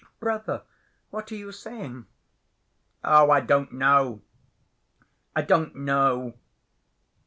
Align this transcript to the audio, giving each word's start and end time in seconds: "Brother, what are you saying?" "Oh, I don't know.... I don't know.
"Brother, 0.19 0.63
what 1.11 1.31
are 1.31 1.35
you 1.35 1.51
saying?" 1.51 2.07
"Oh, 3.03 3.29
I 3.29 3.39
don't 3.39 3.71
know.... 3.73 4.23
I 5.35 5.43
don't 5.43 5.75
know. 5.75 6.33